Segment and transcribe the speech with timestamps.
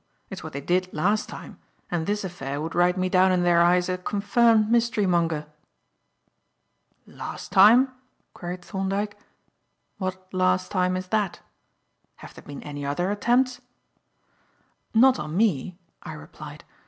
[0.31, 1.59] It's what they did last time,
[1.91, 5.45] and this affair would write me down in their eyes a confirmed mystery monger."
[7.05, 7.87] "Last time?"
[8.33, 9.15] queried Thorndyke.
[9.99, 11.41] "What last time is that?
[12.15, 13.61] Have there been any other attempts?"
[14.95, 16.63] "Not on me," I replied.